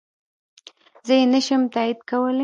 [1.07, 2.39] زه يي نشم تاييد کولی